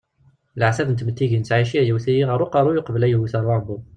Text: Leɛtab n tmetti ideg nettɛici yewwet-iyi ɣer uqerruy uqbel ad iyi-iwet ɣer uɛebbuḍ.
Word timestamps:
Leɛtab 0.59 0.87
n 0.89 0.95
tmetti 0.95 1.23
ideg 1.25 1.33
nettɛici 1.39 1.81
yewwet-iyi 1.87 2.23
ɣer 2.27 2.39
uqerruy 2.45 2.79
uqbel 2.81 3.03
ad 3.03 3.07
iyi-iwet 3.09 3.35
ɣer 3.37 3.45
uɛebbuḍ. 3.49 3.81